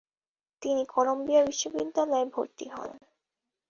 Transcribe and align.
তিনি 0.61 0.83
কলাম্বিয়া 0.85 1.41
বিশ্ববিদ্যালয়ে 1.45 2.25
ভর্তি 2.33 2.65
হন। 2.73 2.89